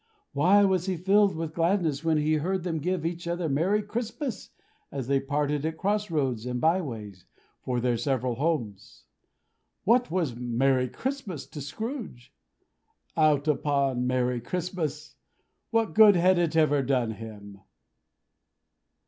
[0.33, 4.49] Why was he filled with gladness when he heard them give each other Merry Christmas,
[4.91, 7.25] as they parted at cross roads and bye ways,
[7.61, 9.03] for their several homes?
[9.83, 12.33] What was Merry Christmas to Scrooge?
[13.15, 15.17] Out upon Merry Christmas!
[15.69, 17.59] What good had it ever done to him?